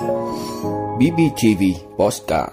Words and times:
BBTV 0.00 1.62
Postcard 1.98 2.52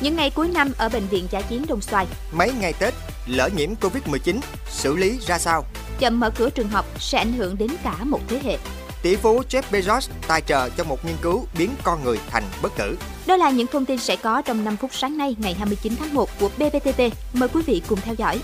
Những 0.00 0.16
ngày 0.16 0.30
cuối 0.30 0.48
năm 0.48 0.72
ở 0.78 0.88
Bệnh 0.88 1.06
viện 1.06 1.26
Giả 1.30 1.40
Chiến 1.40 1.64
Đồng 1.68 1.80
Xoài 1.80 2.06
Mấy 2.32 2.52
ngày 2.60 2.72
Tết, 2.72 2.94
lỡ 3.26 3.48
nhiễm 3.56 3.70
Covid-19, 3.80 4.38
xử 4.68 4.96
lý 4.96 5.18
ra 5.26 5.38
sao? 5.38 5.64
Chậm 5.98 6.20
mở 6.20 6.30
cửa 6.30 6.50
trường 6.50 6.68
học 6.68 6.86
sẽ 6.98 7.18
ảnh 7.18 7.32
hưởng 7.32 7.58
đến 7.58 7.70
cả 7.84 8.04
một 8.04 8.20
thế 8.28 8.40
hệ 8.44 8.58
Tỷ 9.02 9.16
phú 9.16 9.42
Jeff 9.50 9.62
Bezos 9.70 10.08
tài 10.28 10.40
trợ 10.40 10.68
cho 10.70 10.84
một 10.84 11.04
nghiên 11.04 11.16
cứu 11.22 11.46
biến 11.58 11.70
con 11.82 12.04
người 12.04 12.18
thành 12.30 12.44
bất 12.62 12.72
tử. 12.76 12.98
Đó 13.26 13.36
là 13.36 13.50
những 13.50 13.66
thông 13.66 13.84
tin 13.84 13.98
sẽ 13.98 14.16
có 14.16 14.42
trong 14.42 14.64
5 14.64 14.76
phút 14.76 14.90
sáng 14.94 15.16
nay 15.16 15.36
ngày 15.38 15.54
29 15.54 15.92
tháng 15.98 16.14
1 16.14 16.30
của 16.40 16.48
BBTV. 16.48 17.00
Mời 17.32 17.48
quý 17.48 17.62
vị 17.66 17.82
cùng 17.88 17.98
theo 18.04 18.14
dõi. 18.14 18.40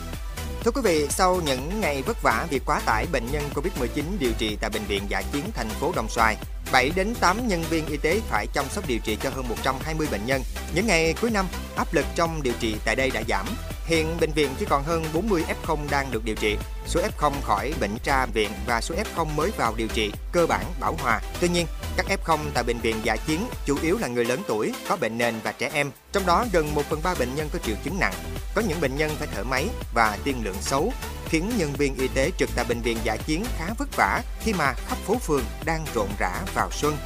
Thưa 0.65 0.71
quý 0.71 0.81
vị, 0.85 1.07
sau 1.11 1.41
những 1.47 1.81
ngày 1.81 2.03
vất 2.03 2.23
vả 2.23 2.47
vì 2.51 2.59
quá 2.67 2.81
tải 2.87 3.07
bệnh 3.13 3.27
nhân 3.33 3.43
Covid-19 3.55 4.03
điều 4.19 4.33
trị 4.39 4.57
tại 4.61 4.71
Bệnh 4.71 4.85
viện 4.85 5.03
Dạ 5.09 5.23
Chiến 5.33 5.45
thành 5.55 5.69
phố 5.69 5.93
Đồng 5.97 6.09
Xoài, 6.09 6.37
7 6.73 6.91
đến 6.95 7.15
8 7.21 7.49
nhân 7.49 7.63
viên 7.71 7.87
y 7.87 7.97
tế 7.97 8.21
phải 8.29 8.47
chăm 8.55 8.65
sóc 8.71 8.85
điều 8.89 8.99
trị 8.99 9.19
cho 9.23 9.31
hơn 9.31 9.49
120 9.49 10.09
bệnh 10.11 10.27
nhân. 10.27 10.43
Những 10.75 10.87
ngày 10.87 11.15
cuối 11.21 11.31
năm, 11.31 11.47
áp 11.77 11.95
lực 11.95 12.05
trong 12.15 12.43
điều 12.43 12.53
trị 12.61 12.77
tại 12.85 12.97
đây 12.97 13.11
đã 13.11 13.23
giảm. 13.29 13.47
Hiện 13.87 14.17
bệnh 14.21 14.33
viện 14.33 14.49
chỉ 14.59 14.67
còn 14.69 14.85
hơn 14.85 15.05
40 15.15 15.45
F0 15.63 15.79
đang 15.91 16.11
được 16.11 16.25
điều 16.25 16.35
trị. 16.35 16.57
Số 16.87 17.01
F0 17.01 17.33
khỏi 17.43 17.73
bệnh 17.81 17.99
tra 18.03 18.27
viện 18.27 18.51
và 18.67 18.81
số 18.81 18.95
F0 18.95 19.25
mới 19.25 19.51
vào 19.57 19.75
điều 19.77 19.89
trị 19.89 20.13
cơ 20.33 20.47
bản 20.47 20.65
bảo 20.81 20.97
hòa. 21.03 21.21
Tuy 21.41 21.49
nhiên, 21.49 21.67
các 21.97 22.07
F0 22.25 22.39
tại 22.55 22.65
bệnh 22.65 22.79
viện 22.79 22.97
giả 23.03 23.17
Chiến 23.17 23.41
chủ 23.67 23.77
yếu 23.83 23.99
là 23.99 24.09
người 24.09 24.25
lớn 24.25 24.43
tuổi, 24.49 24.73
có 24.89 24.97
bệnh 24.97 25.19
nền 25.19 25.35
và 25.45 25.53
trẻ 25.53 25.71
em. 25.73 25.91
Trong 26.13 26.27
đó 26.27 26.45
gần 26.53 26.75
1 26.75 26.83
phần 26.91 27.01
3 27.03 27.15
bệnh 27.15 27.35
nhân 27.35 27.49
có 27.53 27.59
triệu 27.59 27.77
chứng 27.85 28.01
nặng. 28.01 28.15
Có 28.55 28.63
những 28.69 28.81
bệnh 28.81 28.97
nhân 28.97 29.11
phải 29.19 29.29
thở 29.35 29.45
máy 29.45 29.67
và 29.95 30.19
tiên 30.25 30.41
lượng 30.45 30.57
xấu, 30.61 30.93
khiến 31.29 31.51
nhân 31.59 31.73
viên 31.73 31.95
y 31.97 32.09
tế 32.09 32.31
trực 32.39 32.51
tại 32.57 32.65
bệnh 32.69 32.81
viện 32.81 32.99
giả 33.05 33.17
Chiến 33.17 33.45
khá 33.59 33.67
vất 33.79 33.89
vả 33.97 34.23
khi 34.41 34.53
mà 34.53 34.73
khắp 34.73 34.99
phố 35.07 35.15
phường 35.15 35.45
đang 35.65 35.85
rộn 35.95 36.09
rã 36.19 36.31
vào 36.55 36.71
xuân. 36.73 36.97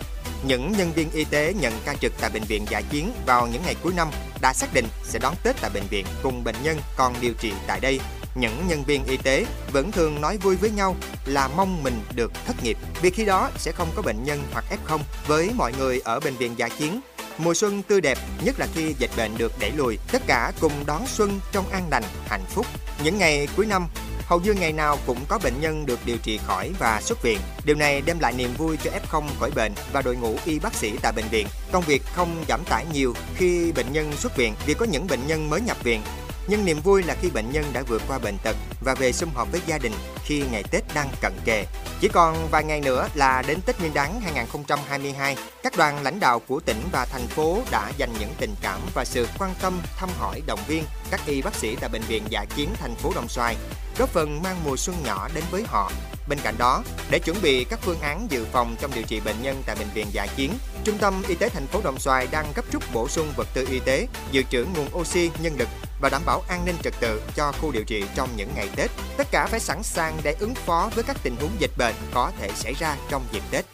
Những 0.46 0.72
nhân 0.72 0.92
viên 0.92 1.10
y 1.10 1.24
tế 1.24 1.54
nhận 1.60 1.72
ca 1.84 1.94
trực 1.94 2.12
tại 2.20 2.30
bệnh 2.30 2.42
viện 2.42 2.64
giả 2.70 2.80
Chiến 2.80 3.12
vào 3.26 3.46
những 3.46 3.62
ngày 3.64 3.76
cuối 3.82 3.92
năm 3.96 4.08
đã 4.42 4.52
xác 4.52 4.74
định 4.74 4.86
sẽ 5.04 5.18
đón 5.18 5.34
Tết 5.42 5.56
tại 5.60 5.70
bệnh 5.74 5.86
viện 5.90 6.06
cùng 6.22 6.44
bệnh 6.44 6.56
nhân 6.62 6.78
còn 6.96 7.14
điều 7.20 7.32
trị 7.34 7.52
tại 7.66 7.80
đây. 7.80 8.00
Những 8.34 8.68
nhân 8.68 8.84
viên 8.84 9.04
y 9.04 9.16
tế 9.16 9.46
vẫn 9.72 9.92
thường 9.92 10.20
nói 10.20 10.36
vui 10.36 10.56
với 10.56 10.70
nhau 10.70 10.96
là 11.26 11.48
mong 11.48 11.82
mình 11.82 12.02
được 12.14 12.32
thất 12.46 12.62
nghiệp 12.62 12.78
vì 13.02 13.10
khi 13.10 13.24
đó 13.24 13.50
sẽ 13.56 13.72
không 13.72 13.88
có 13.96 14.02
bệnh 14.02 14.24
nhân 14.24 14.42
hoặc 14.52 14.64
F0 14.86 14.98
với 15.26 15.50
mọi 15.56 15.72
người 15.78 16.00
ở 16.04 16.20
bệnh 16.20 16.36
viện 16.36 16.54
giả 16.56 16.68
Chiến 16.68 17.00
Mùa 17.38 17.54
xuân 17.54 17.82
tươi 17.82 18.00
đẹp, 18.00 18.18
nhất 18.44 18.58
là 18.58 18.66
khi 18.74 18.94
dịch 18.98 19.10
bệnh 19.16 19.38
được 19.38 19.52
đẩy 19.60 19.70
lùi, 19.70 19.98
tất 20.12 20.22
cả 20.26 20.52
cùng 20.60 20.72
đón 20.86 21.06
xuân 21.06 21.40
trong 21.52 21.68
an 21.68 21.88
lành, 21.90 22.02
hạnh 22.26 22.44
phúc. 22.48 22.66
Những 23.04 23.18
ngày 23.18 23.48
cuối 23.56 23.66
năm, 23.66 23.86
hầu 24.32 24.40
như 24.40 24.52
ngày 24.54 24.72
nào 24.72 24.98
cũng 25.06 25.18
có 25.28 25.38
bệnh 25.44 25.60
nhân 25.60 25.86
được 25.86 25.98
điều 26.06 26.16
trị 26.22 26.38
khỏi 26.46 26.72
và 26.78 27.00
xuất 27.00 27.22
viện. 27.22 27.38
Điều 27.64 27.76
này 27.76 28.02
đem 28.06 28.18
lại 28.18 28.32
niềm 28.32 28.50
vui 28.58 28.76
cho 28.76 28.90
F0 28.90 29.22
khỏi 29.40 29.50
bệnh 29.50 29.72
và 29.92 30.02
đội 30.02 30.16
ngũ 30.16 30.36
y 30.44 30.58
bác 30.58 30.74
sĩ 30.74 30.92
tại 31.02 31.12
bệnh 31.12 31.24
viện. 31.30 31.46
Công 31.72 31.84
việc 31.86 32.02
không 32.14 32.44
giảm 32.48 32.60
tải 32.64 32.86
nhiều 32.92 33.14
khi 33.36 33.72
bệnh 33.72 33.92
nhân 33.92 34.12
xuất 34.16 34.36
viện 34.36 34.54
vì 34.66 34.74
có 34.74 34.86
những 34.86 35.06
bệnh 35.06 35.26
nhân 35.26 35.50
mới 35.50 35.60
nhập 35.60 35.76
viện 35.84 36.00
nhưng 36.46 36.64
niềm 36.64 36.80
vui 36.80 37.02
là 37.02 37.16
khi 37.20 37.30
bệnh 37.30 37.52
nhân 37.52 37.64
đã 37.72 37.82
vượt 37.88 38.02
qua 38.08 38.18
bệnh 38.18 38.38
tật 38.42 38.56
và 38.84 38.94
về 38.94 39.12
sum 39.12 39.30
họp 39.34 39.52
với 39.52 39.60
gia 39.66 39.78
đình 39.78 39.92
khi 40.24 40.42
ngày 40.52 40.62
Tết 40.70 40.82
đang 40.94 41.08
cận 41.20 41.32
kề. 41.44 41.66
Chỉ 42.00 42.08
còn 42.08 42.48
vài 42.50 42.64
ngày 42.64 42.80
nữa 42.80 43.08
là 43.14 43.42
đến 43.46 43.58
Tết 43.66 43.80
Nguyên 43.80 43.94
đán 43.94 44.20
2022, 44.20 45.36
các 45.62 45.76
đoàn 45.76 46.02
lãnh 46.02 46.20
đạo 46.20 46.40
của 46.48 46.60
tỉnh 46.60 46.80
và 46.92 47.04
thành 47.04 47.26
phố 47.26 47.58
đã 47.70 47.92
dành 47.96 48.10
những 48.20 48.30
tình 48.38 48.54
cảm 48.62 48.80
và 48.94 49.04
sự 49.04 49.28
quan 49.38 49.54
tâm 49.62 49.80
thăm 49.96 50.08
hỏi 50.18 50.42
động 50.46 50.60
viên 50.68 50.84
các 51.10 51.20
y 51.26 51.42
bác 51.42 51.54
sĩ 51.54 51.76
tại 51.80 51.90
bệnh 51.92 52.02
viện 52.02 52.22
Dạ 52.28 52.44
Chiến 52.56 52.68
thành 52.80 52.94
phố 52.94 53.12
Đồng 53.14 53.28
Xoài, 53.28 53.56
góp 53.98 54.08
phần 54.08 54.42
mang 54.42 54.56
mùa 54.64 54.76
xuân 54.76 54.96
nhỏ 55.04 55.28
đến 55.34 55.44
với 55.50 55.64
họ. 55.66 55.92
Bên 56.28 56.38
cạnh 56.42 56.54
đó, 56.58 56.82
để 57.10 57.18
chuẩn 57.18 57.42
bị 57.42 57.64
các 57.64 57.78
phương 57.82 58.00
án 58.00 58.26
dự 58.30 58.46
phòng 58.52 58.76
trong 58.80 58.90
điều 58.94 59.04
trị 59.04 59.20
bệnh 59.20 59.42
nhân 59.42 59.62
tại 59.66 59.76
bệnh 59.76 59.90
viện 59.94 60.06
Dạ 60.12 60.26
Chiến, 60.36 60.52
Trung 60.84 60.98
tâm 60.98 61.22
Y 61.28 61.34
tế 61.34 61.48
thành 61.48 61.66
phố 61.66 61.80
Đồng 61.84 61.98
Xoài 61.98 62.26
đang 62.30 62.46
gấp 62.54 62.72
rút 62.72 62.82
bổ 62.92 63.08
sung 63.08 63.32
vật 63.36 63.48
tư 63.54 63.66
y 63.70 63.80
tế, 63.80 64.06
dự 64.30 64.42
trữ 64.50 64.64
nguồn 64.74 64.88
oxy, 64.98 65.30
nhân 65.42 65.56
lực 65.58 65.68
và 66.02 66.08
đảm 66.08 66.22
bảo 66.26 66.42
an 66.48 66.64
ninh 66.64 66.76
trật 66.82 66.94
tự 67.00 67.22
cho 67.36 67.52
khu 67.52 67.72
điều 67.72 67.84
trị 67.84 68.04
trong 68.14 68.28
những 68.36 68.48
ngày 68.56 68.68
Tết. 68.76 68.90
Tất 69.16 69.26
cả 69.30 69.46
phải 69.46 69.60
sẵn 69.60 69.82
sàng 69.82 70.16
để 70.22 70.36
ứng 70.38 70.54
phó 70.54 70.90
với 70.94 71.04
các 71.04 71.16
tình 71.22 71.36
huống 71.40 71.50
dịch 71.58 71.70
bệnh 71.78 71.94
có 72.14 72.32
thể 72.38 72.50
xảy 72.54 72.74
ra 72.74 72.96
trong 73.10 73.22
dịp 73.32 73.42
Tết. 73.50 73.64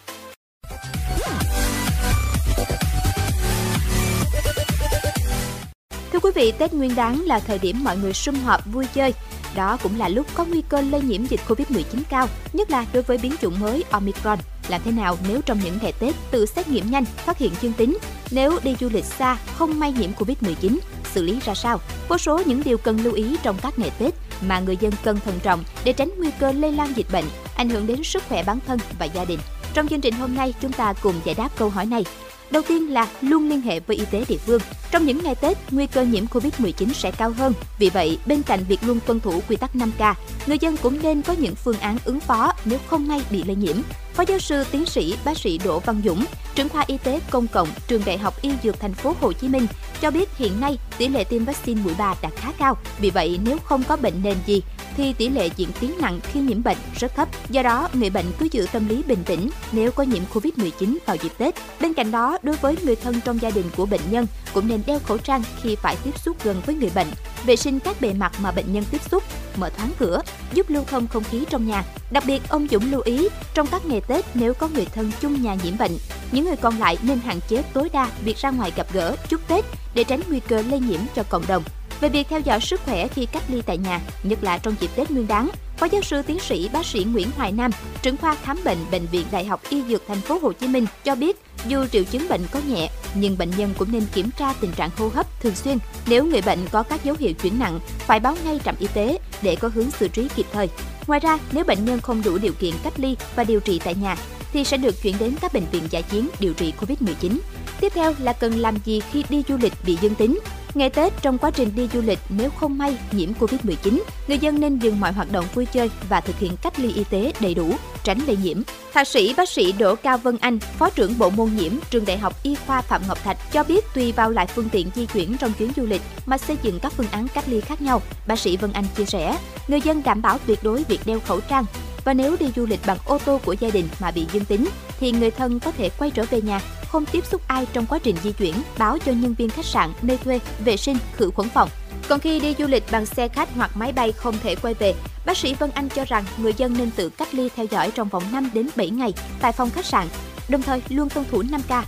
Thưa 6.12 6.18
quý 6.22 6.30
vị, 6.34 6.52
Tết 6.58 6.72
Nguyên 6.72 6.94
đán 6.94 7.20
là 7.20 7.40
thời 7.40 7.58
điểm 7.58 7.84
mọi 7.84 7.96
người 7.96 8.12
sum 8.12 8.34
họp 8.34 8.66
vui 8.72 8.86
chơi. 8.94 9.14
Đó 9.54 9.78
cũng 9.82 9.98
là 9.98 10.08
lúc 10.08 10.26
có 10.34 10.44
nguy 10.44 10.62
cơ 10.68 10.80
lây 10.80 11.00
nhiễm 11.00 11.24
dịch 11.24 11.40
Covid-19 11.48 12.02
cao, 12.10 12.28
nhất 12.52 12.70
là 12.70 12.86
đối 12.92 13.02
với 13.02 13.18
biến 13.18 13.34
chủng 13.40 13.60
mới 13.60 13.84
Omicron. 13.90 14.38
Làm 14.68 14.80
thế 14.84 14.90
nào 14.90 15.18
nếu 15.28 15.40
trong 15.42 15.60
những 15.64 15.78
ngày 15.82 15.92
Tết 15.98 16.14
tự 16.30 16.46
xét 16.46 16.68
nghiệm 16.68 16.90
nhanh, 16.90 17.04
phát 17.04 17.38
hiện 17.38 17.52
dương 17.60 17.72
tính? 17.72 17.98
Nếu 18.30 18.58
đi 18.62 18.76
du 18.80 18.88
lịch 18.92 19.04
xa 19.04 19.36
không 19.56 19.80
may 19.80 19.92
nhiễm 19.92 20.10
Covid-19, 20.12 20.78
xử 21.14 21.22
lý 21.22 21.38
ra 21.44 21.54
sao? 21.54 21.80
vô 22.08 22.18
số 22.18 22.42
những 22.46 22.62
điều 22.64 22.78
cần 22.78 23.00
lưu 23.00 23.12
ý 23.12 23.36
trong 23.42 23.56
các 23.62 23.78
ngày 23.78 23.90
Tết 23.98 24.14
mà 24.42 24.60
người 24.60 24.76
dân 24.76 24.92
cần 25.02 25.20
thận 25.24 25.34
trọng 25.42 25.64
để 25.84 25.92
tránh 25.92 26.10
nguy 26.18 26.30
cơ 26.40 26.52
lây 26.52 26.72
lan 26.72 26.92
dịch 26.96 27.06
bệnh, 27.12 27.24
ảnh 27.56 27.68
hưởng 27.68 27.86
đến 27.86 28.04
sức 28.04 28.22
khỏe 28.28 28.42
bản 28.42 28.58
thân 28.66 28.78
và 28.98 29.06
gia 29.06 29.24
đình. 29.24 29.38
Trong 29.74 29.88
chương 29.88 30.00
trình 30.00 30.14
hôm 30.14 30.34
nay, 30.34 30.54
chúng 30.60 30.72
ta 30.72 30.92
cùng 31.02 31.14
giải 31.24 31.34
đáp 31.34 31.48
câu 31.56 31.68
hỏi 31.68 31.86
này. 31.86 32.04
Đầu 32.50 32.62
tiên 32.68 32.92
là 32.92 33.08
luôn 33.20 33.48
liên 33.48 33.60
hệ 33.60 33.80
với 33.80 33.96
y 33.96 34.04
tế 34.10 34.24
địa 34.28 34.36
phương. 34.36 34.60
Trong 34.90 35.06
những 35.06 35.22
ngày 35.24 35.34
Tết, 35.34 35.58
nguy 35.70 35.86
cơ 35.86 36.02
nhiễm 36.02 36.26
Covid-19 36.26 36.92
sẽ 36.92 37.10
cao 37.10 37.30
hơn. 37.30 37.52
Vì 37.78 37.90
vậy, 37.90 38.18
bên 38.26 38.42
cạnh 38.42 38.60
việc 38.68 38.78
luôn 38.82 39.00
tuân 39.06 39.20
thủ 39.20 39.42
quy 39.48 39.56
tắc 39.56 39.74
5K, 39.74 40.14
người 40.46 40.58
dân 40.60 40.76
cũng 40.76 41.02
nên 41.02 41.22
có 41.22 41.32
những 41.32 41.54
phương 41.54 41.78
án 41.78 41.98
ứng 42.04 42.20
phó 42.20 42.52
nếu 42.64 42.78
không 42.86 43.08
may 43.08 43.22
bị 43.30 43.42
lây 43.42 43.56
nhiễm. 43.56 43.76
Phó 44.14 44.24
giáo 44.28 44.38
sư 44.38 44.64
tiến 44.70 44.86
sĩ 44.86 45.16
bác 45.24 45.38
sĩ 45.38 45.58
Đỗ 45.64 45.78
Văn 45.78 46.02
Dũng, 46.04 46.24
trưởng 46.54 46.68
khoa 46.68 46.84
y 46.86 46.98
tế 46.98 47.20
công 47.30 47.46
cộng 47.46 47.68
trường 47.88 48.02
Đại 48.06 48.18
học 48.18 48.42
Y 48.42 48.50
Dược 48.62 48.80
thành 48.80 48.94
phố 48.94 49.14
Hồ 49.20 49.32
Chí 49.32 49.48
Minh 49.48 49.66
cho 50.00 50.10
biết 50.10 50.36
hiện 50.36 50.60
nay 50.60 50.78
tỷ 50.98 51.08
lệ 51.08 51.24
tiêm 51.24 51.44
vaccine 51.44 51.82
mũi 51.82 51.94
3 51.98 52.14
đã 52.22 52.30
khá 52.36 52.52
cao. 52.58 52.76
Vì 53.00 53.10
vậy, 53.10 53.40
nếu 53.44 53.58
không 53.64 53.82
có 53.88 53.96
bệnh 53.96 54.22
nền 54.22 54.36
gì 54.46 54.62
thì 54.98 55.12
tỷ 55.12 55.28
lệ 55.28 55.48
diễn 55.56 55.68
tiến 55.80 55.92
nặng 56.00 56.20
khi 56.22 56.40
nhiễm 56.40 56.62
bệnh 56.62 56.76
rất 56.98 57.14
thấp. 57.16 57.28
Do 57.50 57.62
đó, 57.62 57.88
người 57.92 58.10
bệnh 58.10 58.26
cứ 58.38 58.48
giữ 58.52 58.66
tâm 58.72 58.88
lý 58.88 59.02
bình 59.02 59.24
tĩnh 59.24 59.50
nếu 59.72 59.92
có 59.92 60.02
nhiễm 60.02 60.22
Covid-19 60.34 60.96
vào 61.06 61.16
dịp 61.16 61.32
Tết. 61.38 61.54
Bên 61.80 61.94
cạnh 61.94 62.10
đó, 62.10 62.38
đối 62.42 62.56
với 62.56 62.76
người 62.82 62.96
thân 62.96 63.20
trong 63.24 63.42
gia 63.42 63.50
đình 63.50 63.64
của 63.76 63.86
bệnh 63.86 64.00
nhân 64.10 64.26
cũng 64.54 64.68
nên 64.68 64.82
đeo 64.86 64.98
khẩu 64.98 65.18
trang 65.18 65.42
khi 65.62 65.76
phải 65.76 65.96
tiếp 66.04 66.18
xúc 66.18 66.36
gần 66.44 66.62
với 66.66 66.74
người 66.74 66.90
bệnh, 66.94 67.06
vệ 67.46 67.56
sinh 67.56 67.80
các 67.80 68.00
bề 68.00 68.12
mặt 68.12 68.32
mà 68.42 68.50
bệnh 68.50 68.72
nhân 68.72 68.84
tiếp 68.90 69.00
xúc, 69.10 69.22
mở 69.56 69.70
thoáng 69.70 69.92
cửa, 69.98 70.22
giúp 70.52 70.70
lưu 70.70 70.84
thông 70.84 71.06
không 71.06 71.24
khí 71.24 71.44
trong 71.50 71.66
nhà. 71.66 71.84
Đặc 72.10 72.24
biệt, 72.26 72.42
ông 72.48 72.66
Dũng 72.70 72.90
lưu 72.90 73.00
ý, 73.00 73.28
trong 73.54 73.66
các 73.66 73.86
ngày 73.86 74.00
Tết 74.00 74.24
nếu 74.34 74.54
có 74.54 74.68
người 74.68 74.86
thân 74.94 75.10
chung 75.20 75.42
nhà 75.42 75.56
nhiễm 75.64 75.78
bệnh, 75.78 75.92
những 76.32 76.44
người 76.44 76.56
còn 76.56 76.78
lại 76.78 76.98
nên 77.02 77.20
hạn 77.20 77.40
chế 77.48 77.62
tối 77.72 77.88
đa 77.92 78.10
việc 78.24 78.36
ra 78.36 78.50
ngoài 78.50 78.72
gặp 78.76 78.86
gỡ, 78.92 79.16
chúc 79.28 79.48
Tết 79.48 79.64
để 79.94 80.04
tránh 80.04 80.20
nguy 80.28 80.40
cơ 80.40 80.62
lây 80.70 80.80
nhiễm 80.80 81.00
cho 81.14 81.22
cộng 81.22 81.46
đồng. 81.48 81.62
Về 82.00 82.08
việc 82.08 82.26
theo 82.28 82.40
dõi 82.40 82.60
sức 82.60 82.80
khỏe 82.84 83.08
khi 83.08 83.26
cách 83.26 83.42
ly 83.48 83.62
tại 83.66 83.78
nhà, 83.78 84.00
nhất 84.22 84.44
là 84.44 84.58
trong 84.58 84.74
dịp 84.80 84.90
Tết 84.96 85.10
Nguyên 85.10 85.26
đán, 85.26 85.48
Phó 85.78 85.86
giáo 85.86 86.02
sư 86.02 86.22
tiến 86.22 86.38
sĩ 86.40 86.68
bác 86.72 86.86
sĩ 86.86 87.04
Nguyễn 87.04 87.30
Hoài 87.36 87.52
Nam, 87.52 87.70
trưởng 88.02 88.16
khoa 88.16 88.34
khám 88.34 88.60
bệnh 88.64 88.78
bệnh 88.90 89.06
viện 89.06 89.26
Đại 89.30 89.44
học 89.44 89.60
Y 89.68 89.82
Dược 89.88 90.02
thành 90.08 90.20
phố 90.20 90.38
Hồ 90.42 90.52
Chí 90.52 90.68
Minh 90.68 90.86
cho 91.04 91.14
biết, 91.14 91.36
dù 91.66 91.86
triệu 91.86 92.04
chứng 92.04 92.28
bệnh 92.28 92.40
có 92.50 92.60
nhẹ, 92.68 92.90
nhưng 93.14 93.38
bệnh 93.38 93.50
nhân 93.56 93.74
cũng 93.78 93.92
nên 93.92 94.02
kiểm 94.14 94.30
tra 94.38 94.52
tình 94.60 94.72
trạng 94.72 94.90
hô 94.96 95.08
hấp 95.08 95.40
thường 95.40 95.54
xuyên. 95.54 95.78
Nếu 96.06 96.24
người 96.24 96.42
bệnh 96.42 96.58
có 96.72 96.82
các 96.82 97.04
dấu 97.04 97.16
hiệu 97.18 97.32
chuyển 97.32 97.58
nặng, 97.58 97.80
phải 97.98 98.20
báo 98.20 98.36
ngay 98.44 98.60
trạm 98.64 98.74
y 98.78 98.86
tế 98.94 99.18
để 99.42 99.56
có 99.56 99.70
hướng 99.74 99.90
xử 99.90 100.08
trí 100.08 100.28
kịp 100.36 100.46
thời. 100.52 100.68
Ngoài 101.06 101.20
ra, 101.20 101.38
nếu 101.52 101.64
bệnh 101.64 101.84
nhân 101.84 102.00
không 102.00 102.22
đủ 102.22 102.38
điều 102.38 102.52
kiện 102.52 102.74
cách 102.84 103.00
ly 103.00 103.16
và 103.36 103.44
điều 103.44 103.60
trị 103.60 103.80
tại 103.84 103.94
nhà, 103.94 104.16
thì 104.52 104.64
sẽ 104.64 104.76
được 104.76 105.02
chuyển 105.02 105.14
đến 105.18 105.34
các 105.40 105.52
bệnh 105.52 105.66
viện 105.72 105.82
giải 105.90 106.02
chiến 106.02 106.28
điều 106.40 106.52
trị 106.52 106.72
COVID-19. 106.80 107.38
Tiếp 107.80 107.92
theo 107.94 108.14
là 108.18 108.32
cần 108.32 108.58
làm 108.58 108.76
gì 108.84 109.00
khi 109.12 109.24
đi 109.28 109.42
du 109.48 109.56
lịch 109.56 109.72
bị 109.86 109.98
dương 110.00 110.14
tính. 110.14 110.38
Ngày 110.78 110.90
Tết 110.90 111.12
trong 111.22 111.38
quá 111.38 111.50
trình 111.50 111.70
đi 111.74 111.88
du 111.92 112.00
lịch 112.00 112.18
nếu 112.28 112.50
không 112.50 112.78
may 112.78 112.98
nhiễm 113.12 113.32
Covid-19, 113.40 114.00
người 114.28 114.38
dân 114.38 114.60
nên 114.60 114.78
dừng 114.78 115.00
mọi 115.00 115.12
hoạt 115.12 115.32
động 115.32 115.44
vui 115.54 115.66
chơi 115.66 115.90
và 116.08 116.20
thực 116.20 116.38
hiện 116.38 116.52
cách 116.62 116.80
ly 116.80 116.92
y 116.92 117.04
tế 117.04 117.32
đầy 117.40 117.54
đủ, 117.54 117.74
tránh 118.04 118.18
lây 118.26 118.36
nhiễm. 118.42 118.62
Thạc 118.92 119.08
sĩ 119.08 119.34
bác 119.36 119.48
sĩ 119.48 119.72
Đỗ 119.72 119.94
Cao 119.94 120.18
Vân 120.18 120.36
Anh, 120.40 120.58
Phó 120.58 120.90
trưởng 120.90 121.18
Bộ 121.18 121.30
môn 121.30 121.50
nhiễm 121.56 121.72
Trường 121.90 122.04
Đại 122.04 122.18
học 122.18 122.42
Y 122.42 122.54
khoa 122.54 122.82
Phạm 122.82 123.02
Ngọc 123.08 123.24
Thạch 123.24 123.52
cho 123.52 123.64
biết 123.64 123.84
tùy 123.94 124.12
vào 124.12 124.30
loại 124.30 124.46
phương 124.46 124.68
tiện 124.68 124.90
di 124.94 125.06
chuyển 125.06 125.36
trong 125.36 125.52
chuyến 125.52 125.70
du 125.76 125.86
lịch 125.86 126.02
mà 126.26 126.38
xây 126.38 126.56
dựng 126.62 126.80
các 126.80 126.92
phương 126.92 127.10
án 127.10 127.28
cách 127.34 127.48
ly 127.48 127.60
khác 127.60 127.82
nhau. 127.82 128.02
Bác 128.26 128.38
sĩ 128.38 128.56
Vân 128.56 128.72
Anh 128.72 128.84
chia 128.96 129.04
sẻ, 129.04 129.38
người 129.68 129.80
dân 129.80 130.02
đảm 130.02 130.22
bảo 130.22 130.38
tuyệt 130.46 130.58
đối 130.62 130.84
việc 130.84 131.00
đeo 131.04 131.20
khẩu 131.20 131.40
trang, 131.40 131.64
và 132.04 132.14
nếu 132.14 132.36
đi 132.40 132.46
du 132.56 132.66
lịch 132.66 132.80
bằng 132.86 132.98
ô 133.04 133.18
tô 133.18 133.40
của 133.44 133.54
gia 133.60 133.70
đình 133.70 133.88
mà 134.00 134.10
bị 134.10 134.26
dương 134.32 134.44
tính, 134.44 134.68
thì 135.00 135.12
người 135.12 135.30
thân 135.30 135.60
có 135.60 135.72
thể 135.72 135.90
quay 135.98 136.10
trở 136.10 136.24
về 136.30 136.40
nhà, 136.40 136.60
không 136.88 137.06
tiếp 137.06 137.26
xúc 137.26 137.42
ai 137.46 137.66
trong 137.72 137.86
quá 137.86 137.98
trình 137.98 138.16
di 138.22 138.32
chuyển, 138.32 138.54
báo 138.78 138.98
cho 138.98 139.12
nhân 139.12 139.34
viên 139.34 139.50
khách 139.50 139.64
sạn 139.64 139.92
nơi 140.02 140.16
thuê, 140.16 140.40
vệ 140.64 140.76
sinh, 140.76 140.96
khử 141.16 141.30
khuẩn 141.34 141.48
phòng. 141.48 141.68
Còn 142.08 142.20
khi 142.20 142.40
đi 142.40 142.54
du 142.58 142.66
lịch 142.66 142.84
bằng 142.90 143.06
xe 143.06 143.28
khách 143.28 143.48
hoặc 143.54 143.70
máy 143.76 143.92
bay 143.92 144.12
không 144.12 144.34
thể 144.42 144.54
quay 144.54 144.74
về, 144.74 144.94
bác 145.26 145.36
sĩ 145.36 145.54
Vân 145.54 145.70
Anh 145.70 145.88
cho 145.88 146.04
rằng 146.04 146.24
người 146.36 146.52
dân 146.56 146.74
nên 146.78 146.90
tự 146.90 147.08
cách 147.08 147.34
ly 147.34 147.48
theo 147.56 147.66
dõi 147.70 147.90
trong 147.90 148.08
vòng 148.08 148.22
5 148.32 148.50
đến 148.54 148.68
7 148.76 148.90
ngày 148.90 149.12
tại 149.40 149.52
phòng 149.52 149.70
khách 149.70 149.86
sạn, 149.86 150.08
đồng 150.48 150.62
thời 150.62 150.82
luôn 150.88 151.08
tuân 151.08 151.26
thủ 151.30 151.42
5K. 151.42 151.82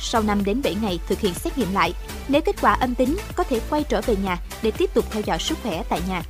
Sau 0.00 0.22
5 0.22 0.44
đến 0.44 0.62
7 0.62 0.76
ngày 0.82 0.98
thực 1.08 1.20
hiện 1.20 1.34
xét 1.34 1.58
nghiệm 1.58 1.74
lại, 1.74 1.94
nếu 2.28 2.42
kết 2.42 2.56
quả 2.60 2.72
âm 2.72 2.94
tính 2.94 3.16
có 3.36 3.44
thể 3.44 3.60
quay 3.70 3.84
trở 3.88 4.00
về 4.00 4.16
nhà 4.24 4.38
để 4.62 4.70
tiếp 4.70 4.94
tục 4.94 5.04
theo 5.10 5.22
dõi 5.26 5.38
sức 5.38 5.58
khỏe 5.62 5.82
tại 5.88 6.00
nhà. 6.08 6.22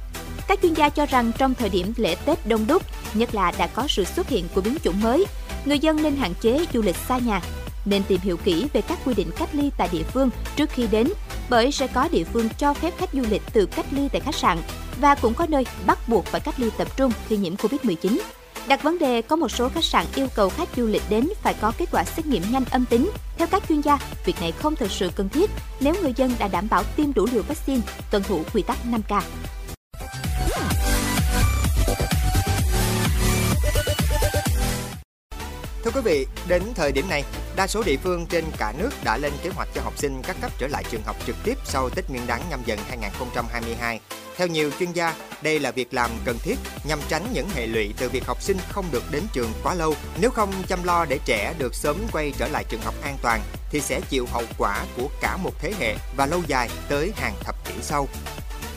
Các 0.48 0.58
chuyên 0.62 0.74
gia 0.74 0.88
cho 0.88 1.06
rằng 1.06 1.32
trong 1.38 1.54
thời 1.54 1.68
điểm 1.68 1.92
lễ 1.96 2.16
Tết 2.24 2.46
đông 2.46 2.66
đúc, 2.66 2.82
nhất 3.14 3.34
là 3.34 3.52
đã 3.58 3.66
có 3.66 3.86
sự 3.88 4.04
xuất 4.04 4.28
hiện 4.28 4.44
của 4.54 4.60
biến 4.60 4.76
chủng 4.84 5.00
mới, 5.00 5.26
người 5.64 5.78
dân 5.78 6.02
nên 6.02 6.16
hạn 6.16 6.34
chế 6.40 6.64
du 6.72 6.82
lịch 6.82 6.96
xa 7.08 7.18
nhà 7.18 7.40
nên 7.88 8.02
tìm 8.08 8.20
hiểu 8.20 8.36
kỹ 8.36 8.66
về 8.72 8.80
các 8.80 8.98
quy 9.04 9.14
định 9.14 9.30
cách 9.38 9.48
ly 9.52 9.70
tại 9.76 9.88
địa 9.92 10.02
phương 10.02 10.30
trước 10.56 10.70
khi 10.70 10.86
đến, 10.90 11.08
bởi 11.50 11.72
sẽ 11.72 11.86
có 11.86 12.08
địa 12.08 12.24
phương 12.24 12.48
cho 12.58 12.74
phép 12.74 12.94
khách 12.98 13.10
du 13.12 13.22
lịch 13.30 13.42
tự 13.52 13.66
cách 13.66 13.86
ly 13.90 14.08
tại 14.12 14.20
khách 14.20 14.34
sạn 14.34 14.58
và 15.00 15.14
cũng 15.14 15.34
có 15.34 15.46
nơi 15.48 15.66
bắt 15.86 16.08
buộc 16.08 16.24
phải 16.24 16.40
cách 16.40 16.60
ly 16.60 16.70
tập 16.78 16.96
trung 16.96 17.12
khi 17.28 17.36
nhiễm 17.36 17.54
Covid-19. 17.54 18.18
Đặt 18.68 18.82
vấn 18.82 18.98
đề 18.98 19.22
có 19.22 19.36
một 19.36 19.48
số 19.48 19.68
khách 19.68 19.84
sạn 19.84 20.06
yêu 20.14 20.26
cầu 20.34 20.48
khách 20.48 20.68
du 20.76 20.86
lịch 20.86 21.02
đến 21.08 21.28
phải 21.42 21.54
có 21.60 21.72
kết 21.78 21.88
quả 21.92 22.04
xét 22.04 22.26
nghiệm 22.26 22.42
nhanh 22.50 22.64
âm 22.70 22.84
tính. 22.84 23.10
Theo 23.38 23.48
các 23.50 23.62
chuyên 23.68 23.80
gia, 23.80 23.98
việc 24.24 24.40
này 24.40 24.52
không 24.52 24.76
thực 24.76 24.90
sự 24.90 25.10
cần 25.16 25.28
thiết 25.28 25.50
nếu 25.80 25.94
người 26.02 26.12
dân 26.16 26.32
đã 26.38 26.48
đảm 26.48 26.68
bảo 26.70 26.84
tiêm 26.96 27.14
đủ 27.14 27.26
liều 27.32 27.42
vaccine, 27.42 27.80
tuân 28.10 28.22
thủ 28.22 28.42
quy 28.54 28.62
tắc 28.62 28.76
5K. 28.90 29.20
Thưa 35.84 35.90
quý 35.94 36.00
vị, 36.04 36.26
đến 36.48 36.62
thời 36.74 36.92
điểm 36.92 37.08
này, 37.08 37.24
đa 37.58 37.66
số 37.66 37.82
địa 37.82 37.96
phương 37.96 38.26
trên 38.26 38.44
cả 38.58 38.72
nước 38.78 38.90
đã 39.04 39.16
lên 39.16 39.32
kế 39.42 39.50
hoạch 39.50 39.68
cho 39.74 39.80
học 39.82 39.98
sinh 39.98 40.22
các 40.22 40.36
cấp 40.40 40.52
trở 40.58 40.66
lại 40.66 40.84
trường 40.90 41.02
học 41.02 41.16
trực 41.26 41.36
tiếp 41.44 41.58
sau 41.64 41.90
Tết 41.90 42.10
Nguyên 42.10 42.26
đán 42.26 42.42
nhâm 42.50 42.60
dần 42.66 42.78
2022. 42.88 44.00
Theo 44.36 44.46
nhiều 44.46 44.70
chuyên 44.78 44.92
gia, 44.92 45.14
đây 45.42 45.60
là 45.60 45.70
việc 45.70 45.94
làm 45.94 46.10
cần 46.24 46.38
thiết 46.42 46.54
nhằm 46.84 46.98
tránh 47.08 47.26
những 47.32 47.48
hệ 47.54 47.66
lụy 47.66 47.94
từ 47.98 48.08
việc 48.08 48.26
học 48.26 48.42
sinh 48.42 48.56
không 48.68 48.84
được 48.90 49.02
đến 49.10 49.22
trường 49.32 49.52
quá 49.62 49.74
lâu. 49.74 49.94
Nếu 50.20 50.30
không 50.30 50.52
chăm 50.68 50.84
lo 50.84 51.04
để 51.04 51.18
trẻ 51.24 51.54
được 51.58 51.74
sớm 51.74 51.96
quay 52.12 52.32
trở 52.38 52.48
lại 52.48 52.64
trường 52.68 52.80
học 52.80 52.94
an 53.02 53.16
toàn, 53.22 53.40
thì 53.70 53.80
sẽ 53.80 54.00
chịu 54.08 54.26
hậu 54.32 54.44
quả 54.58 54.84
của 54.96 55.08
cả 55.20 55.36
một 55.36 55.52
thế 55.58 55.72
hệ 55.78 55.96
và 56.16 56.26
lâu 56.26 56.42
dài 56.46 56.70
tới 56.88 57.12
hàng 57.16 57.34
thập 57.44 57.64
kỷ 57.64 57.74
sau. 57.82 58.08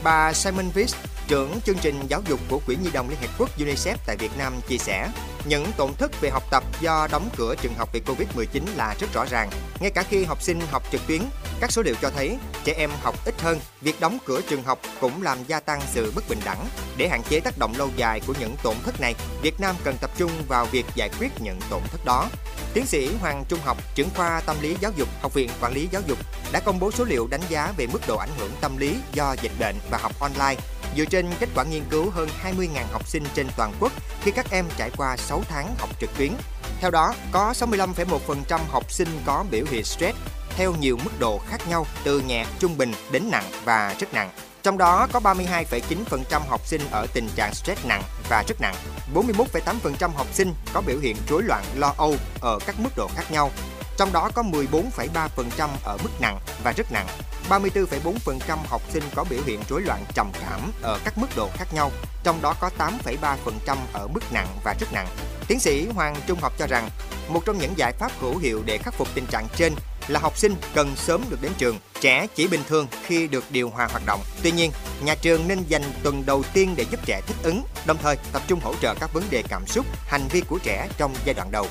Bà 0.04 0.34
Simon 0.34 0.70
Viss, 0.70 0.96
trưởng 1.28 1.60
chương 1.66 1.78
trình 1.82 1.96
giáo 2.08 2.22
dục 2.30 2.40
của 2.50 2.60
Quỹ 2.66 2.76
Nhi 2.76 2.90
đồng 2.94 3.10
Liên 3.10 3.20
Hiệp 3.22 3.30
Quốc 3.38 3.50
UNICEF 3.58 3.96
tại 4.06 4.18
Việt 4.18 4.38
Nam 4.38 4.54
chia 4.68 4.78
sẻ, 4.78 5.10
những 5.46 5.66
tổn 5.78 5.94
thất 5.94 6.22
về 6.22 6.30
học 6.30 6.44
tập 6.52 6.64
do 6.82 7.08
đóng 7.12 7.30
cửa 7.38 7.56
trường 7.62 7.74
học 7.74 7.90
vì 7.94 8.02
Covid-19 8.06 8.62
là 8.76 8.96
rất 9.00 9.14
rõ 9.14 9.26
ràng. 9.30 9.50
Ngay 9.80 9.92
cả 9.92 10.04
khi 10.04 10.24
học 10.24 10.42
sinh 10.42 10.62
học 10.72 10.84
trực 10.92 11.02
tuyến, 11.08 11.22
các 11.60 11.72
số 11.72 11.82
liệu 11.82 11.96
cho 12.02 12.10
thấy 12.10 12.38
trẻ 12.64 12.74
em 12.78 12.90
học 13.02 13.16
ít 13.26 13.42
hơn, 13.42 13.60
việc 13.82 14.00
đóng 14.00 14.18
cửa 14.26 14.42
trường 14.50 14.64
học 14.64 14.80
cũng 15.00 15.22
làm 15.22 15.38
gia 15.48 15.60
tăng 15.60 15.82
sự 15.92 16.12
bất 16.16 16.30
bình 16.30 16.40
đẳng. 16.46 16.66
Để 16.98 17.08
hạn 17.10 17.22
chế 17.30 17.40
tác 17.40 17.58
động 17.58 17.74
lâu 17.78 17.90
dài 17.96 18.22
của 18.28 18.34
những 18.40 18.56
tổn 18.64 18.76
thất 18.86 19.02
này, 19.02 19.16
Việt 19.42 19.60
Nam 19.60 19.76
cần 19.84 19.96
tập 20.02 20.12
trung 20.18 20.32
vào 20.48 20.66
việc 20.66 20.86
giải 20.96 21.10
quyết 21.20 21.32
những 21.42 21.60
tổn 21.70 21.82
thất 21.92 22.06
đó. 22.06 22.28
Tiến 22.74 22.86
sĩ 22.86 23.16
Hoàng 23.22 23.44
Trung 23.50 23.60
Học, 23.64 23.78
trưởng 23.96 24.10
khoa 24.16 24.42
tâm 24.46 24.56
lý 24.62 24.76
giáo 24.82 24.92
dục, 24.96 25.08
Học 25.22 25.34
viện 25.34 25.50
Quản 25.62 25.74
lý 25.74 25.88
Giáo 25.92 26.02
dục 26.08 26.18
đã 26.52 26.60
công 26.60 26.80
bố 26.80 26.92
số 26.92 27.04
liệu 27.04 27.28
đánh 27.28 27.42
giá 27.50 27.74
về 27.78 27.88
mức 27.88 28.00
độ 28.08 28.18
ảnh 28.18 28.30
hưởng 28.38 28.52
tâm 28.62 28.78
lý 28.78 28.96
do 29.14 29.36
dịch 29.42 29.52
bệnh 29.60 29.76
và 29.90 29.98
học 29.98 30.12
online 30.20 30.56
dựa 30.98 31.06
trên 31.06 31.26
kết 31.40 31.50
quả 31.56 31.64
nghiên 31.64 31.84
cứu 31.90 32.10
hơn 32.10 32.30
20.000 32.44 32.68
học 32.92 33.08
sinh 33.08 33.24
trên 33.36 33.48
toàn 33.58 33.74
quốc 33.80 33.92
khi 34.22 34.32
các 34.32 34.52
em 34.52 34.66
trải 34.78 34.90
qua 34.98 35.18
6 35.32 35.44
tháng 35.50 35.76
học 35.78 35.90
trực 36.00 36.10
tuyến. 36.18 36.32
Theo 36.80 36.92
đó, 36.92 37.14
có 37.32 37.54
65,1% 37.60 38.60
học 38.70 38.92
sinh 38.92 39.08
có 39.26 39.46
biểu 39.52 39.66
hiện 39.72 39.84
stress 39.84 40.18
theo 40.50 40.74
nhiều 40.80 40.98
mức 41.04 41.12
độ 41.20 41.40
khác 41.50 41.68
nhau 41.70 41.86
từ 42.04 42.20
nhẹ, 42.20 42.46
trung 42.60 42.78
bình 42.78 42.94
đến 43.12 43.24
nặng 43.32 43.52
và 43.64 43.96
rất 44.00 44.14
nặng. 44.14 44.30
Trong 44.64 44.78
đó 44.78 45.08
có 45.14 45.20
32,9% 45.20 46.42
học 46.48 46.68
sinh 46.68 46.82
ở 46.92 47.08
tình 47.14 47.28
trạng 47.36 47.54
stress 47.54 47.86
nặng 47.86 48.04
và 48.30 48.44
rất 48.48 48.62
nặng, 48.62 48.76
41,8% 49.16 50.10
học 50.10 50.28
sinh 50.34 50.54
có 50.74 50.82
biểu 50.82 51.00
hiện 51.00 51.18
rối 51.30 51.44
loạn 51.44 51.64
lo 51.76 51.94
âu 51.98 52.16
ở 52.42 52.60
các 52.66 52.76
mức 52.80 52.90
độ 52.96 53.08
khác 53.16 53.32
nhau. 53.32 53.52
Trong 53.98 54.14
đó 54.14 54.30
có 54.36 54.44
14,3% 54.44 55.70
ở 55.84 55.98
mức 56.04 56.12
nặng 56.22 56.40
và 56.64 56.72
rất 56.72 56.92
nặng, 56.92 57.08
34,4% 57.52 58.58
học 58.68 58.82
sinh 58.90 59.04
có 59.16 59.26
biểu 59.30 59.40
hiện 59.46 59.60
rối 59.70 59.82
loạn 59.82 60.06
trầm 60.14 60.32
cảm 60.42 60.72
ở 60.82 61.00
các 61.04 61.18
mức 61.18 61.28
độ 61.36 61.50
khác 61.54 61.74
nhau, 61.74 61.92
trong 62.24 62.42
đó 62.42 62.56
có 62.60 62.70
8,3% 62.78 63.78
ở 63.94 64.08
mức 64.08 64.24
nặng 64.34 64.48
và 64.64 64.76
rất 64.80 64.94
nặng. 64.94 65.08
Tiến 65.48 65.60
sĩ 65.60 65.88
Hoàng 65.88 66.16
Trung 66.28 66.40
Học 66.42 66.54
cho 66.60 66.68
rằng, 66.68 66.90
một 67.28 67.46
trong 67.46 67.58
những 67.58 67.74
giải 67.78 67.94
pháp 68.00 68.12
hữu 68.20 68.38
hiệu 68.38 68.64
để 68.66 68.78
khắc 68.78 68.94
phục 68.94 69.08
tình 69.16 69.26
trạng 69.26 69.48
trên 69.56 69.74
là 70.08 70.20
học 70.20 70.38
sinh 70.38 70.56
cần 70.74 70.96
sớm 70.96 71.24
được 71.30 71.42
đến 71.42 71.52
trường, 71.58 71.80
trẻ 72.02 72.28
chỉ 72.36 72.48
bình 72.48 72.62
thường 72.68 72.88
khi 73.06 73.28
được 73.28 73.44
điều 73.50 73.70
hòa 73.70 73.88
hoạt 73.92 74.06
động. 74.06 74.22
Tuy 74.44 74.52
nhiên, 74.52 74.72
nhà 75.04 75.16
trường 75.16 75.48
nên 75.48 75.64
dành 75.68 75.84
tuần 76.04 76.26
đầu 76.26 76.44
tiên 76.54 76.74
để 76.78 76.86
giúp 76.92 77.00
trẻ 77.06 77.22
thích 77.28 77.38
ứng, 77.44 77.64
đồng 77.86 77.98
thời 77.98 78.18
tập 78.34 78.42
trung 78.48 78.60
hỗ 78.64 78.76
trợ 78.82 78.96
các 79.00 79.14
vấn 79.14 79.24
đề 79.30 79.44
cảm 79.50 79.68
xúc, 79.68 79.86
hành 80.08 80.28
vi 80.28 80.42
của 80.42 80.60
trẻ 80.64 80.88
trong 80.98 81.16
giai 81.26 81.34
đoạn 81.34 81.52
đầu. 81.52 81.68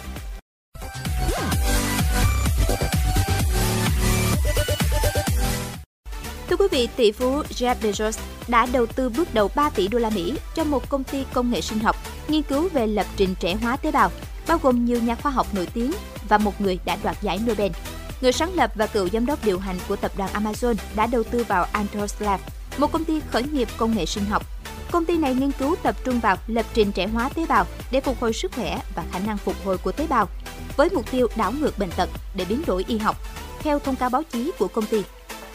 Vị, 6.70 6.88
tỷ 6.96 7.12
phú 7.12 7.42
Jeff 7.42 7.74
Bezos 7.82 8.18
đã 8.48 8.66
đầu 8.66 8.86
tư 8.86 9.08
bước 9.08 9.34
đầu 9.34 9.50
3 9.54 9.70
tỷ 9.70 9.88
đô 9.88 9.98
la 9.98 10.10
Mỹ 10.10 10.34
cho 10.54 10.64
một 10.64 10.88
công 10.88 11.04
ty 11.04 11.24
công 11.32 11.50
nghệ 11.50 11.60
sinh 11.60 11.78
học 11.78 11.96
nghiên 12.28 12.42
cứu 12.42 12.68
về 12.68 12.86
lập 12.86 13.06
trình 13.16 13.34
trẻ 13.40 13.54
hóa 13.54 13.76
tế 13.76 13.90
bào, 13.90 14.10
bao 14.48 14.58
gồm 14.62 14.84
nhiều 14.84 15.00
nhà 15.02 15.14
khoa 15.14 15.32
học 15.32 15.46
nổi 15.54 15.68
tiếng 15.74 15.92
và 16.28 16.38
một 16.38 16.60
người 16.60 16.78
đã 16.84 16.96
đoạt 17.02 17.22
giải 17.22 17.38
Nobel. 17.38 17.72
Người 18.20 18.32
sáng 18.32 18.54
lập 18.54 18.72
và 18.74 18.86
cựu 18.86 19.08
giám 19.08 19.26
đốc 19.26 19.44
điều 19.44 19.58
hành 19.58 19.76
của 19.88 19.96
tập 19.96 20.12
đoàn 20.16 20.30
Amazon 20.32 20.74
đã 20.96 21.06
đầu 21.06 21.22
tư 21.22 21.44
vào 21.48 21.66
Anthos 21.72 22.14
Lab, 22.18 22.40
một 22.78 22.92
công 22.92 23.04
ty 23.04 23.20
khởi 23.30 23.42
nghiệp 23.42 23.68
công 23.76 23.96
nghệ 23.96 24.06
sinh 24.06 24.24
học. 24.24 24.46
Công 24.90 25.04
ty 25.04 25.16
này 25.16 25.34
nghiên 25.34 25.52
cứu 25.52 25.76
tập 25.82 25.96
trung 26.04 26.20
vào 26.20 26.36
lập 26.46 26.66
trình 26.74 26.92
trẻ 26.92 27.06
hóa 27.06 27.28
tế 27.34 27.46
bào 27.46 27.66
để 27.90 28.00
phục 28.00 28.20
hồi 28.20 28.32
sức 28.32 28.52
khỏe 28.52 28.80
và 28.94 29.04
khả 29.12 29.18
năng 29.18 29.38
phục 29.38 29.54
hồi 29.64 29.78
của 29.78 29.92
tế 29.92 30.06
bào, 30.06 30.28
với 30.76 30.88
mục 30.90 31.10
tiêu 31.10 31.26
đảo 31.36 31.52
ngược 31.52 31.78
bệnh 31.78 31.90
tật 31.90 32.10
để 32.34 32.44
biến 32.44 32.62
đổi 32.66 32.84
y 32.88 32.98
học, 32.98 33.16
theo 33.58 33.78
thông 33.78 33.96
cáo 33.96 34.10
báo 34.10 34.22
chí 34.22 34.50
của 34.58 34.68
công 34.68 34.86
ty. 34.86 35.02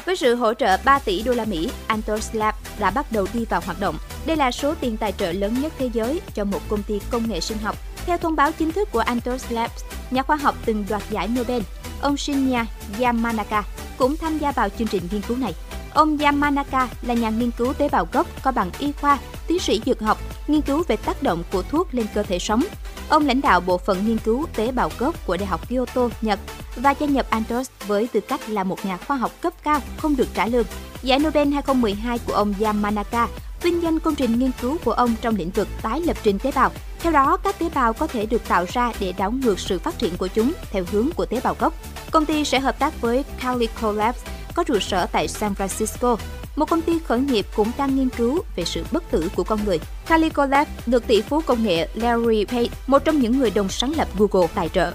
Với 0.05 0.15
sự 0.15 0.35
hỗ 0.35 0.53
trợ 0.53 0.77
3 0.85 0.99
tỷ 0.99 1.23
đô 1.23 1.33
la 1.33 1.45
Mỹ, 1.45 1.69
Anthos 1.87 2.29
Lab 2.33 2.55
đã 2.79 2.91
bắt 2.91 3.11
đầu 3.11 3.27
đi 3.33 3.45
vào 3.45 3.61
hoạt 3.65 3.79
động. 3.79 3.97
Đây 4.25 4.37
là 4.37 4.51
số 4.51 4.73
tiền 4.79 4.97
tài 4.97 5.11
trợ 5.11 5.31
lớn 5.31 5.55
nhất 5.61 5.73
thế 5.77 5.89
giới 5.93 6.21
cho 6.33 6.43
một 6.43 6.59
công 6.69 6.83
ty 6.83 6.99
công 7.11 7.29
nghệ 7.29 7.39
sinh 7.39 7.57
học. 7.57 7.75
Theo 8.05 8.17
thông 8.17 8.35
báo 8.35 8.51
chính 8.51 8.71
thức 8.71 8.91
của 8.91 8.99
Anthos 8.99 9.51
Labs, 9.51 9.83
nhà 10.11 10.23
khoa 10.23 10.35
học 10.35 10.55
từng 10.65 10.85
đoạt 10.89 11.03
giải 11.09 11.27
Nobel, 11.27 11.61
ông 12.01 12.17
Shinya 12.17 12.65
Yamanaka 12.99 13.63
cũng 13.97 14.17
tham 14.17 14.37
gia 14.37 14.51
vào 14.51 14.69
chương 14.69 14.87
trình 14.87 15.03
nghiên 15.11 15.21
cứu 15.21 15.37
này. 15.37 15.53
Ông 15.93 16.17
Yamanaka 16.17 16.89
là 17.01 17.13
nhà 17.13 17.29
nghiên 17.29 17.51
cứu 17.51 17.73
tế 17.73 17.89
bào 17.89 18.07
gốc 18.11 18.27
có 18.43 18.51
bằng 18.51 18.71
y 18.79 18.91
khoa, 18.91 19.17
tiến 19.47 19.59
sĩ 19.59 19.81
dược 19.85 20.01
học, 20.01 20.17
nghiên 20.47 20.61
cứu 20.61 20.83
về 20.87 20.97
tác 20.97 21.23
động 21.23 21.43
của 21.51 21.61
thuốc 21.61 21.93
lên 21.93 22.05
cơ 22.13 22.23
thể 22.23 22.39
sống. 22.39 22.63
Ông 23.09 23.25
lãnh 23.27 23.41
đạo 23.41 23.61
bộ 23.61 23.77
phận 23.77 24.05
nghiên 24.05 24.17
cứu 24.17 24.45
tế 24.55 24.71
bào 24.71 24.91
gốc 24.99 25.15
của 25.25 25.37
Đại 25.37 25.45
học 25.45 25.69
Kyoto, 25.69 26.09
Nhật 26.21 26.39
và 26.75 26.91
gia 26.91 27.07
nhập 27.07 27.25
Andros 27.29 27.69
với 27.87 28.07
tư 28.07 28.19
cách 28.19 28.49
là 28.49 28.63
một 28.63 28.85
nhà 28.85 28.97
khoa 28.97 29.17
học 29.17 29.31
cấp 29.41 29.53
cao 29.63 29.79
không 29.97 30.15
được 30.15 30.27
trả 30.33 30.47
lương. 30.47 30.65
Giải 31.01 31.19
Nobel 31.19 31.53
2012 31.53 32.19
của 32.27 32.33
ông 32.33 32.53
Yamanaka 32.61 33.27
vinh 33.61 33.83
danh 33.83 33.99
công 33.99 34.15
trình 34.15 34.39
nghiên 34.39 34.51
cứu 34.61 34.77
của 34.85 34.91
ông 34.91 35.15
trong 35.21 35.35
lĩnh 35.35 35.49
vực 35.49 35.67
tái 35.81 36.01
lập 36.01 36.17
trình 36.23 36.39
tế 36.39 36.51
bào. 36.55 36.71
Theo 36.99 37.11
đó, 37.11 37.37
các 37.37 37.59
tế 37.59 37.69
bào 37.75 37.93
có 37.93 38.07
thể 38.07 38.25
được 38.25 38.47
tạo 38.47 38.65
ra 38.73 38.91
để 38.99 39.13
đảo 39.17 39.31
ngược 39.31 39.59
sự 39.59 39.79
phát 39.79 39.99
triển 39.99 40.17
của 40.17 40.27
chúng 40.27 40.53
theo 40.71 40.83
hướng 40.91 41.09
của 41.15 41.25
tế 41.25 41.41
bào 41.43 41.55
gốc. 41.59 41.73
Công 42.11 42.25
ty 42.25 42.45
sẽ 42.45 42.59
hợp 42.59 42.79
tác 42.79 43.01
với 43.01 43.23
Calico 43.41 43.91
Labs 43.91 44.19
có 44.55 44.63
trụ 44.63 44.79
sở 44.79 45.05
tại 45.05 45.27
San 45.27 45.53
Francisco. 45.53 46.17
Một 46.55 46.69
công 46.69 46.81
ty 46.81 46.99
khởi 46.99 47.19
nghiệp 47.19 47.45
cũng 47.55 47.71
đang 47.77 47.95
nghiên 47.95 48.09
cứu 48.09 48.39
về 48.55 48.65
sự 48.65 48.83
bất 48.91 49.11
tử 49.11 49.29
của 49.35 49.43
con 49.43 49.59
người. 49.65 49.79
Calico 50.07 50.45
Labs 50.45 50.71
được 50.85 51.07
tỷ 51.07 51.21
phú 51.21 51.41
công 51.45 51.63
nghệ 51.63 51.87
Larry 51.93 52.45
Page, 52.45 52.69
một 52.87 53.05
trong 53.05 53.19
những 53.19 53.39
người 53.39 53.51
đồng 53.51 53.69
sáng 53.69 53.93
lập 53.97 54.07
Google, 54.17 54.47
tài 54.55 54.69
trợ. 54.69 54.93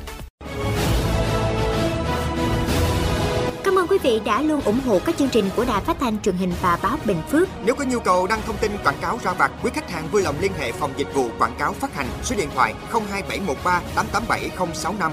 Cảm 3.65 3.79
ơn 3.79 3.87
quý 3.87 3.99
vị 4.03 4.21
đã 4.25 4.43
luôn 4.43 4.61
ủng 4.61 4.81
hộ 4.87 4.99
các 5.07 5.17
chương 5.19 5.29
trình 5.29 5.45
của 5.57 5.65
Đài 5.65 5.81
Phát 5.81 5.97
thanh 6.01 6.23
truyền 6.23 6.35
hình 6.35 6.53
và 6.63 6.79
báo 6.83 6.99
Bình 7.05 7.23
Phước. 7.31 7.49
Nếu 7.65 7.75
có 7.75 7.85
nhu 7.85 8.01
cầu 8.01 8.27
đăng 8.27 8.41
thông 8.47 8.57
tin 8.57 8.73
quảng 8.85 8.99
cáo 9.01 9.19
ra 9.25 9.33
vặt, 9.33 9.51
quý 9.63 9.71
khách 9.75 9.91
hàng 9.91 10.09
vui 10.13 10.23
lòng 10.23 10.35
liên 10.41 10.53
hệ 10.59 10.73
phòng 10.73 10.91
dịch 10.97 11.15
vụ 11.15 11.29
quảng 11.39 11.55
cáo 11.59 11.73
phát 11.73 11.95
hành 11.95 12.07
số 12.23 12.37
điện 12.37 12.49
thoại 12.55 12.75
02713 12.93 13.83
887065. 13.95 15.13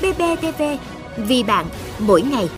BBTV, 0.00 0.62
vì 1.16 1.42
bạn, 1.42 1.66
mỗi 1.98 2.22
ngày. 2.22 2.48